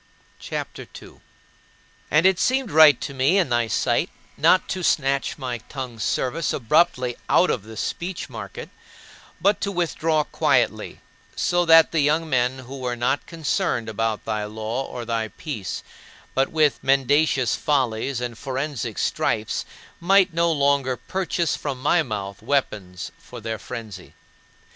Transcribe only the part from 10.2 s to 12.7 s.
quietly, so that the young men